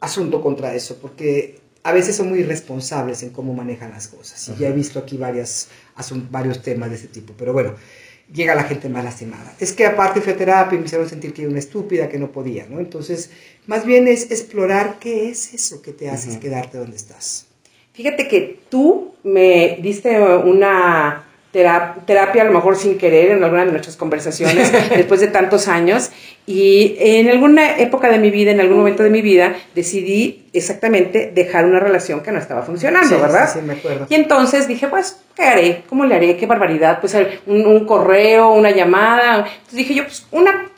[0.00, 4.48] asunto contra eso, porque a veces son muy irresponsables en cómo manejan las cosas.
[4.48, 5.68] Y ya he visto aquí varias,
[6.30, 7.32] varios temas de ese tipo.
[7.38, 7.74] Pero bueno,
[8.32, 9.54] llega la gente más lastimada.
[9.60, 12.18] Es que aparte fui a terapia y me hicieron sentir que era una estúpida, que
[12.18, 12.78] no podía, ¿no?
[12.78, 13.30] Entonces,
[13.66, 17.46] más bien es explorar qué es eso que te hace quedarte donde estás.
[17.92, 21.23] Fíjate que tú me diste una
[21.54, 26.10] terapia, a lo mejor sin querer, en alguna de nuestras conversaciones, después de tantos años,
[26.46, 31.30] y en alguna época de mi vida, en algún momento de mi vida, decidí exactamente
[31.34, 33.48] dejar una relación que no estaba funcionando, Sí, ¿verdad?
[33.50, 34.06] Sí, sí, me acuerdo.
[34.10, 35.82] Y entonces dije, pues, ¿qué haré?
[35.88, 36.36] ¿Cómo le haré?
[36.36, 36.98] ¿Qué barbaridad?
[37.00, 39.36] Pues un, un correo, una llamada.
[39.36, 40.70] Entonces dije yo, pues, una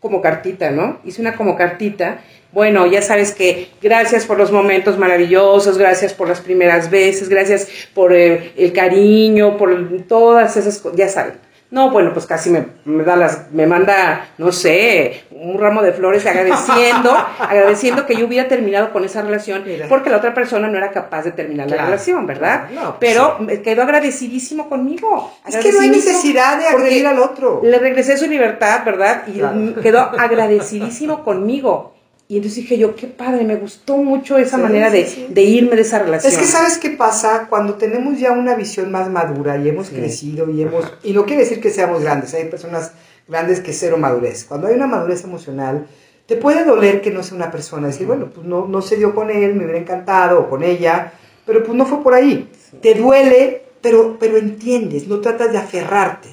[0.00, 0.98] como cartita, ¿no?
[1.04, 2.18] Hice una como cartita.
[2.54, 7.66] Bueno, ya sabes que gracias por los momentos maravillosos, gracias por las primeras veces, gracias
[7.92, 9.76] por eh, el cariño, por
[10.08, 11.34] todas esas cosas, ya saben.
[11.70, 15.90] No, bueno, pues casi me, me da las, me manda, no sé, un ramo de
[15.92, 19.88] flores agradeciendo, agradeciendo que yo hubiera terminado con esa relación, Mira.
[19.88, 22.68] porque la otra persona no era capaz de terminar la relación, ¿verdad?
[22.72, 25.32] No, pues Pero quedó agradecidísimo conmigo.
[25.44, 27.60] Es que no hay necesidad de agredir al otro.
[27.64, 29.24] Le regresé su libertad, ¿verdad?
[29.26, 29.74] Y Claro.
[29.82, 31.92] quedó agradecidísimo conmigo.
[32.26, 35.26] Y entonces dije yo, qué padre, me gustó mucho esa Sí, manera sí, de, sí.
[35.28, 36.32] de irme de esa relación.
[36.32, 40.48] Es que sabes qué pasa cuando tenemos ya una visión más madura y hemos crecido
[40.50, 42.92] y hemos y no quiere decir que seamos grandes, hay personas
[43.28, 44.44] grandes que cero madurez.
[44.44, 45.86] Cuando hay una madurez emocional,
[46.26, 49.14] te puede doler que no sea una persona, decir, bueno, pues no, no se dio
[49.14, 51.12] con él, me hubiera encantado o con ella,
[51.44, 52.50] pero pues no fue por ahí.
[52.80, 56.30] Te duele, pero pero entiendes, no tratas de aferrarte.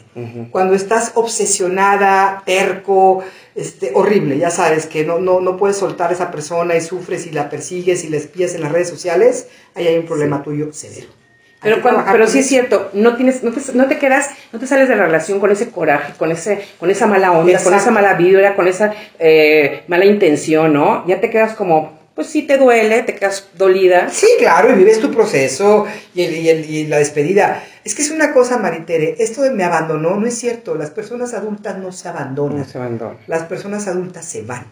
[0.50, 3.24] Cuando estás obsesionada, terco,
[3.56, 7.28] este, horrible, ya sabes que no, no, no puedes soltar a esa persona y sufres
[7.28, 10.74] y la persigues y la espías en las redes sociales, ahí hay un problema tuyo
[10.74, 11.08] severo.
[11.62, 14.66] Pero, cuando- pero sí es cierto, no tienes, no te, no te quedas, no te
[14.66, 17.92] sales de la relación con ese coraje, con ese, con esa mala onda, con esa
[17.92, 21.06] mala vibra, con esa eh, mala intención, ¿no?
[21.08, 24.10] Ya te quedas como, pues sí te duele, te quedas dolida.
[24.12, 27.64] Sí, claro, y vives tu proceso y, el- y el- y la despedida.
[27.84, 30.76] Es que es una cosa, Maritere, esto de me abandonó no es cierto.
[30.76, 32.60] Las personas adultas no se abandonan.
[32.60, 33.18] No se abandona.
[33.28, 34.66] Las personas adultas se van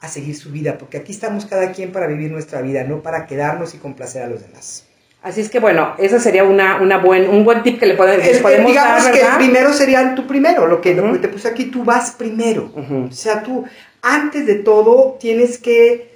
[0.00, 3.26] a seguir su vida, porque aquí estamos cada quien para vivir nuestra vida, no para
[3.26, 4.84] quedarnos y complacer a los demás.
[5.22, 8.24] Así es que bueno, esa sería una, una buen, un buen tip que le podemos,
[8.24, 11.14] les El- podemos digamos dar, que el primero sería tú primero, lo que, lo Ujú.
[11.14, 12.70] que te puse aquí, tú vas primero.
[12.76, 13.64] O sea, tú,
[14.02, 16.13] antes de todo, tienes que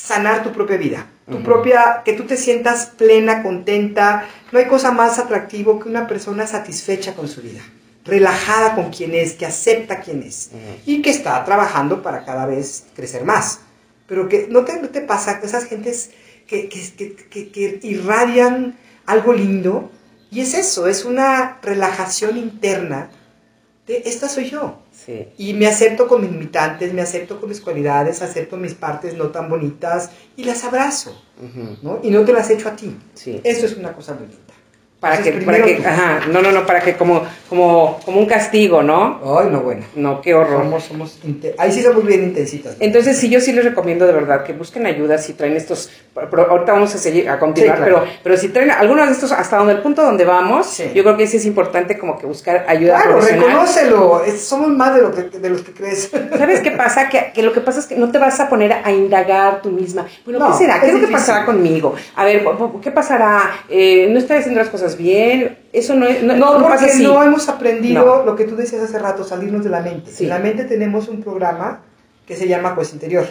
[0.00, 1.06] sanar tu propia vida.
[1.30, 4.26] Tu propia, que tú te sientas plena, contenta.
[4.50, 7.60] No hay cosa más atractivo que una persona satisfecha con su vida,
[8.04, 10.50] relajada con quien es, que acepta quién es
[10.86, 13.60] y que está trabajando para cada vez crecer más.
[14.08, 16.10] Pero que no te, no te pasa que esas gentes
[16.48, 19.92] que, que, que, que- que irradian algo lindo
[20.32, 23.10] y es eso, es una relajación interna
[23.90, 24.78] de esta soy yo.
[24.92, 25.26] Sí.
[25.36, 29.28] Y me acepto con mis limitantes, me acepto con mis cualidades, acepto mis partes no
[29.30, 31.20] tan bonitas y las abrazo.
[31.82, 32.00] ¿no?
[32.02, 32.96] Y no te las echo a ti.
[33.14, 33.40] Sí.
[33.42, 34.49] Eso es una cosa muy linda.
[35.00, 35.82] Para que, para que, tú.
[35.88, 39.18] ajá, no, no, no, para que como, como, como un castigo, ¿no?
[39.40, 39.86] Ay, no, bueno.
[39.94, 40.62] No, qué horror.
[40.62, 41.18] Somos, somos
[41.56, 42.72] ahí sí somos bien intensitas.
[42.78, 42.84] ¿no?
[42.84, 45.88] Entonces, sí, yo sí les recomiendo de verdad que busquen ayuda si traen estos.
[46.30, 48.00] pero ahorita vamos a seguir a continuar, Sí, claro.
[48.02, 50.90] pero, pero si traen algunos de estos hasta donde el punto donde vamos, Sí.
[50.94, 53.46] yo creo que sí es importante como que buscar ayuda Claro, profesional.
[53.48, 54.22] reconócelo.
[54.38, 56.10] somos más de, lo que, de los que crees.
[56.38, 57.08] ¿Sabes qué pasa?
[57.08, 59.70] Que, que lo que pasa es que no te vas a poner a indagar tú
[59.70, 60.04] misma.
[60.26, 60.78] Bueno, No, ¿qué será?
[60.78, 61.94] ¿Qué es es lo que pasará conmigo?
[62.16, 62.44] A ver,
[62.82, 63.50] ¿qué pasará?
[63.70, 65.58] Eh, ¿No estoy haciendo las cosas bien?
[65.72, 66.22] Eso no es.
[66.22, 67.02] No, No, no porque así.
[67.02, 68.24] no hemos aprendido No.
[68.24, 70.10] lo que tú decías hace rato, salirnos de la mente.
[70.10, 70.24] Sí.
[70.24, 71.82] En la mente tenemos un programa
[72.26, 73.26] que se llama Juez Interior.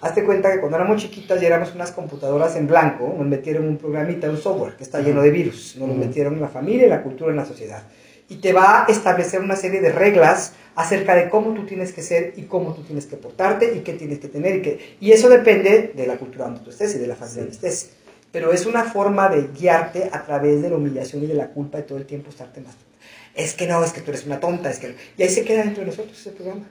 [0.00, 3.76] Hazte cuenta que cuando éramos chiquitas y éramos unas computadoras en blanco, nos metieron un
[3.76, 5.76] programita, un software que está lleno de virus.
[5.78, 7.84] Nos lo metieron en la familia, en la cultura, en la sociedad.
[8.28, 12.02] Y te va a establecer una serie de reglas acerca de cómo tú tienes que
[12.02, 14.56] ser y cómo tú tienes que portarte y qué tienes que tener.
[14.56, 17.42] Y, qué- y eso depende de la cultura donde tú estés y de la familia
[17.42, 17.90] donde estés.
[18.32, 21.78] Pero es una forma de guiarte a través de la humillación y de la culpa
[21.78, 22.74] de todo el tiempo estarte más.
[23.34, 24.94] Es que no, es que tú eres una tonta, es que...
[25.16, 26.64] Y ahí se queda dentro de nosotros ese programa.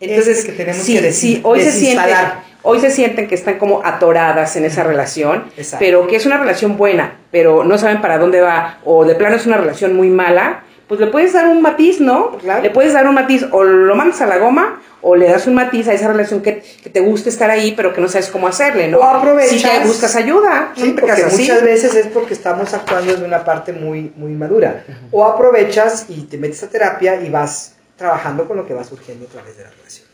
[0.00, 2.14] Entonces, es que tenemos sí, que des- sí, hoy se, sienten,
[2.62, 5.84] hoy se sienten que están como atoradas en esa relación, Exacto.
[5.84, 9.36] pero que es una relación buena, pero no saben para dónde va, o de plano
[9.36, 12.36] es una relación muy mala, pues le puedes dar un matiz, ¿no?
[12.38, 12.62] Claro.
[12.62, 15.54] Le puedes dar un matiz, o lo mandas a la goma, o le das un
[15.54, 18.48] matiz a esa relación que, que te gusta estar ahí, pero que no sabes cómo
[18.48, 18.98] hacerle, ¿no?
[18.98, 23.12] O aprovechas- Si te buscas ayuda, Sí, no porque muchas veces es porque estamos actuando
[23.12, 24.84] desde una parte muy, muy madura.
[25.10, 29.26] O aprovechas y te metes a terapia y vas trabajando con lo que va surgiendo
[29.26, 30.06] a través de la relación.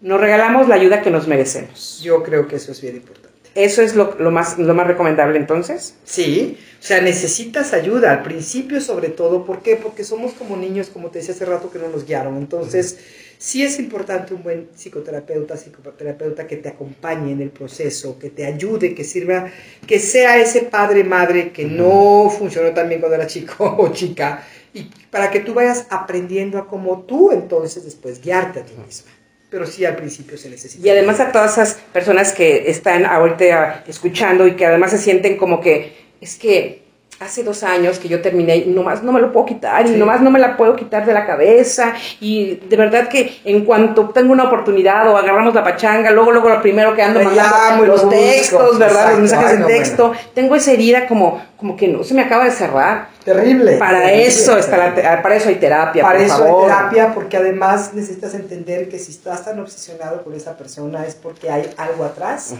[0.00, 2.00] Nos regalamos la ayuda que nos merecemos.
[2.02, 3.28] Yo creo que eso es bien importante.
[3.54, 5.96] Eso es lo, lo más, lo más recomendable entonces.
[6.04, 9.44] Sí, o sea, necesitas ayuda al principio sobre todo.
[9.44, 9.76] ¿Por qué?
[9.76, 12.36] Porque somos como niños, como te decía hace rato, que no nos guiaron.
[12.36, 12.98] Entonces,
[13.36, 18.46] sí es importante un buen psicoterapeuta, psicoterapeuta que te acompañe en el proceso, que te
[18.46, 19.50] ayude, que sirva,
[19.86, 24.44] que sea ese padre, madre que no funcionó tan bien cuando era chico o chica,
[24.72, 29.10] y para que tú vayas aprendiendo a cómo tú entonces después guiarte a ti misma.
[29.50, 30.86] Pero sí al principio se necesita.
[30.86, 35.38] Y además a todas esas personas que están ahorita escuchando y que además se sienten
[35.38, 36.86] como que es que
[37.20, 39.96] hace dos años que yo terminé y nomás no me lo puedo quitar y Sí.
[39.96, 44.10] nomás no me la puedo quitar de la cabeza y de verdad que en cuanto
[44.10, 47.86] tengo una oportunidad o agarramos la pachanga, luego luego lo primero que ando mandando y
[47.88, 48.88] lo los textos, ¿verdad?
[48.88, 49.10] Exacto.
[49.10, 52.44] Los mensajes Ay, de texto, tengo esa herida como como que no se me acaba
[52.44, 53.08] de cerrar.
[53.24, 53.78] Terrible.
[53.78, 56.62] Para Terrible, eso está la para eso hay terapia, Para por eso favor.
[56.62, 61.16] hay terapia, porque además necesitas entender que si estás tan obsesionado con esa persona es
[61.16, 62.54] porque hay algo atrás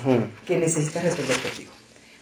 [0.48, 1.70] que necesitas resolver contigo.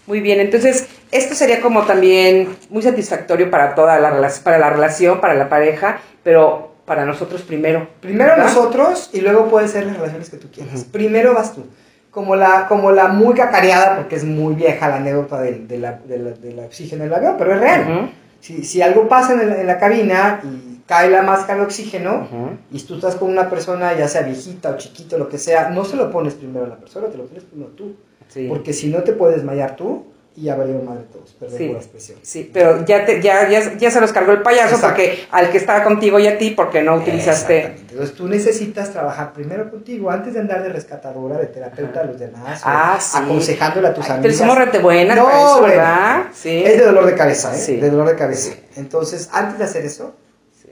[0.06, 4.70] Muy bien, entonces esto sería como también muy satisfactorio para toda la relación, para la
[4.70, 7.88] relación, para la pareja, pero para nosotros primero.
[8.00, 8.44] Primero ¿verdad?
[8.46, 10.84] nosotros y luego pueden ser las relaciones que tú quieras.
[10.84, 11.64] Primero vas tú.
[12.12, 15.92] Como la, como la muy cacareada, porque es muy vieja la anécdota del, de la,
[16.06, 18.10] de la- de la oxígeno del avión, pero es real.
[18.40, 22.28] Si, si algo pasa en, la- en la cabina y cae la máscara de oxígeno
[22.72, 25.84] y tú estás con una persona, ya sea viejita o chiquito, lo que sea, no
[25.84, 27.96] se lo pones primero a la persona, te lo pones primero tú.
[28.28, 28.46] Sí.
[28.48, 30.04] Porque si no te puedes desmayar tú
[30.38, 31.64] y ya valieron madre todos, perdón Sí.
[31.66, 32.18] por la expresión.
[32.22, 34.88] Sí, pero ya, te, ya, ya, ya se los cargó el payaso Exacto.
[34.88, 37.56] porque al que estaba contigo y a ti porque no utilizaste.
[37.58, 37.92] Exactamente.
[37.92, 42.18] Entonces tú necesitas trabajar primero contigo antes de andar de rescatadora, de terapeuta a los
[42.18, 43.16] demás, Ah, sí.
[43.16, 45.66] aconsejándole a tus Ay, pero somos rete buenas No, eso, bueno.
[45.68, 46.24] ¿verdad?
[46.34, 46.62] Sí.
[46.64, 47.58] Es de dolor de cabeza, ¿eh?
[47.58, 47.76] Sí.
[47.76, 48.52] De dolor de cabeza.
[48.76, 50.14] Entonces, antes de hacer eso,
[50.60, 50.68] Sí.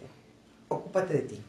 [0.68, 1.40] ocúpate de ti.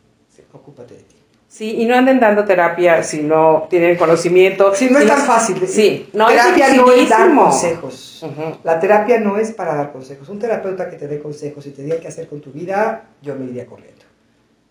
[0.53, 1.14] Ocúpate de ti.
[1.55, 4.75] Sí, y no anden dando terapia si no tienen conocimiento.
[4.75, 5.65] Sí, no es tan fácil.
[5.65, 8.23] Sí, no es terapia no es dar consejos.
[8.23, 8.57] Ujú.
[8.65, 10.27] La terapia no es para dar consejos.
[10.27, 13.35] Un terapeuta que te dé consejos y te diga qué hacer con tu vida, yo
[13.35, 14.01] me iría corriendo.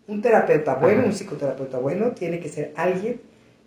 [0.08, 1.06] Un terapeuta bueno, Ajá.
[1.08, 3.18] un psicoterapeuta bueno, tiene que ser alguien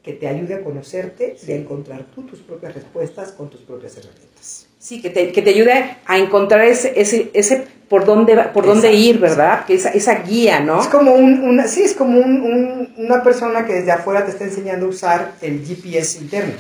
[0.04, 3.98] que te ayude a conocerte y a encontrar tú tus propias respuestas con tus propias
[3.98, 4.68] herramientas.
[4.78, 8.94] Sí, que te, que te ayude a encontrar ese, ese, ese por dónde, por dónde
[8.94, 9.66] ir, ¿verdad?
[9.66, 10.82] Que esa, esa guía, ¿no?
[10.82, 14.32] Es como un, una, sí, es como un- un- una persona que desde afuera te
[14.32, 16.54] está enseñando a usar el GPS interno.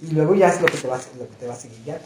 [0.00, 1.78] Y luego ya es lo que te va, a- lo que te va a seguir
[1.84, 2.04] guiando.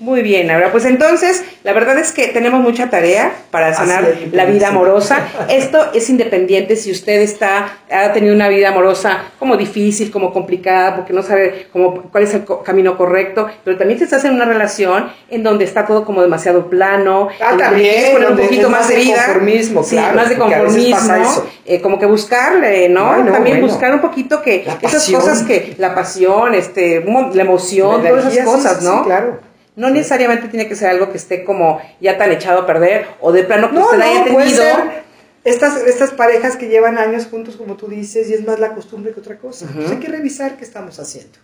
[0.00, 0.70] Muy bien, Laura.
[0.72, 5.20] Pues entonces, la verdad es que tenemos mucha tarea para sanar es, la vida amorosa.
[5.48, 10.96] Esto es independiente si usted está, ha tenido una vida amorosa como difícil, como complicada,
[10.96, 14.32] porque no sabe cómo, cuál es el co- camino correcto, pero también si estás en
[14.34, 18.80] una relación en donde está todo como demasiado plano, Ah, también, poner un poquito más
[18.82, 19.16] más de vida.
[19.24, 23.10] conformismo, sí, claro, más de conformismo, eh, como que buscarle, ¿no?
[23.32, 23.66] También bueno.
[23.68, 25.20] buscar un poquito que La esas pasión.
[25.20, 28.98] cosas que, la pasión, este, la emoción, La todas esas cosas, sí, ¿no?
[28.98, 29.45] sí, claro.
[29.76, 33.30] No necesariamente tiene que ser algo que esté como ya tan echado a perder o
[33.32, 34.62] de plano que No, usted haya no, puede tenido.
[34.64, 35.06] ser
[35.44, 39.12] estas, estas parejas que llevan años juntos, como tú dices, y es más la costumbre
[39.12, 39.66] que otra cosa.
[39.68, 41.38] Entonces hay que revisar qué estamos haciendo.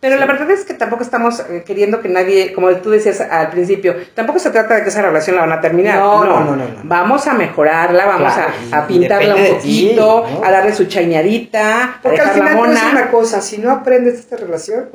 [0.00, 3.50] Pero la verdad es que tampoco estamos eh, queriendo que nadie, como tú decías al
[3.50, 5.98] principio, tampoco se trata de que esa relación la van a terminar.
[6.00, 6.80] No, no, no, no, no.
[6.82, 10.44] Vamos a mejorarla, vamos Claro, a, a pintarla un ti, poquito, ¿no?
[10.44, 12.90] a darle su chañadita, Porque a al final decir mona.
[12.90, 14.88] una cosa, si no aprendes esta relación,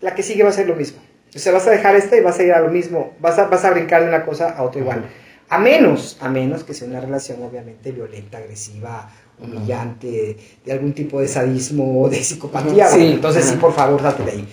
[0.00, 1.00] la que sigue va a ser lo mismo.
[1.34, 3.46] O sea, vas a dejar esta y vas a ir a lo mismo, vas a,
[3.46, 5.04] vas a brincar de una cosa a otra igual.
[5.48, 11.20] A menos, a menos que sea una relación obviamente violenta, agresiva, humillante, de algún tipo
[11.20, 12.88] de sadismo o de psicopatía.
[12.88, 12.98] Sí.
[12.98, 14.48] bueno, entonces sí, por favor, date de ahí.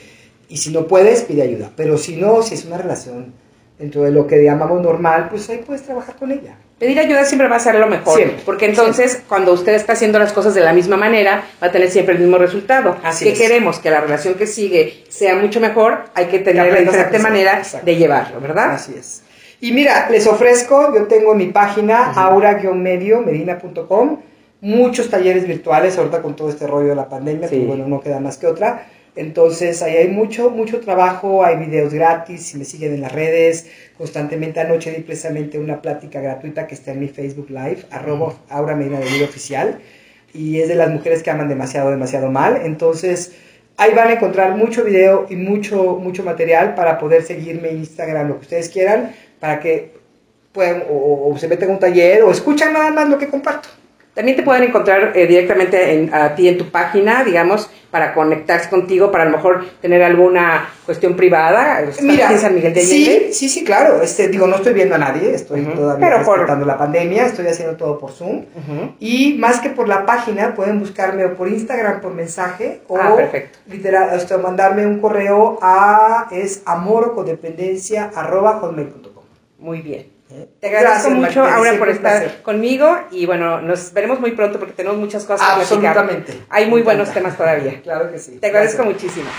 [0.48, 1.72] Y si no puedes, pide ayuda.
[1.76, 3.34] Pero si no, si es una relación
[3.78, 6.58] dentro de lo que llamamos normal, pues ahí puedes trabajar con ella.
[6.80, 10.18] Pedir ayuda siempre va a ser lo mejor, Siempre, porque entonces cuando usted está haciendo
[10.18, 12.96] las cosas de la misma manera, va a tener siempre el mismo resultado.
[13.04, 13.38] Así que es.
[13.39, 17.58] queremos que la relación que sigue sea mucho mejor, hay que tener la diferente manera
[17.58, 17.86] Exacto.
[17.86, 18.72] de llevarlo, ¿verdad?
[18.72, 19.24] Así es.
[19.62, 24.20] Y mira, les ofrezco, yo tengo en mi página aura-medio, medina.com,
[24.62, 27.56] muchos talleres virtuales, ahorita con todo este rollo de la pandemia, Sí.
[27.58, 28.88] pues bueno, no queda más que otra.
[29.19, 33.67] Entonces, ahí hay mucho, mucho trabajo, hay videos gratis, si me siguen en las redes,
[33.97, 38.77] constantemente anoche di precisamente una plática gratuita que está en mi Facebook Live, arroba Aura
[38.77, 39.79] Medina de Vida Oficial,
[40.34, 42.62] y es de las mujeres que aman demasiado, demasiado mal.
[42.63, 43.34] Entonces,
[43.75, 48.29] ahí van a encontrar mucho video y mucho, mucho material para poder seguirme en Instagram,
[48.29, 49.91] lo que ustedes quieran, para que
[50.53, 53.67] puedan o, o se metan a un taller o escuchan nada más lo que comparto.
[54.13, 58.69] También te pueden encontrar eh, directamente en- a ti en tu página, digamos, para conectarse
[58.69, 61.82] contigo, para a lo mejor tener alguna cuestión privada.
[61.82, 63.28] ¿Estás aquí en San Miguel de Allende?
[63.32, 64.02] sí, sí, sí, claro.
[64.02, 65.72] Este, digo, no estoy viendo a nadie, estoy Ujú.
[65.72, 68.45] todavía Pero por- respetando la pandemia, estoy haciendo todo por Zoom.
[69.00, 73.15] Y más que por la página, pueden buscarme o por Instagram por mensaje o Ah,
[73.15, 73.58] perfecto.
[73.67, 79.24] literal, este, mandarme un correo a es amorocodependencia arroba hotmail.com.
[79.58, 80.08] Muy bien.
[80.30, 82.42] Te agradezco Gracias, mucho, Aura, por estar placer.
[82.44, 85.98] conmigo y bueno, nos veremos muy pronto porque tenemos muchas cosas que platicar.
[85.98, 86.44] Absolutamente.
[86.50, 87.82] Hay muy Me buenos temas todavía.
[87.82, 88.38] Claro que sí.
[88.39, 89.04] Te agradezco Gracias.
[89.04, 89.30] muchísimo.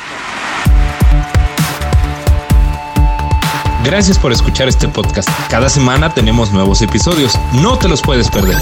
[3.85, 5.29] Gracias por escuchar este podcast.
[5.49, 7.39] Cada semana tenemos nuevos episodios.
[7.63, 8.59] No te los puedes perder.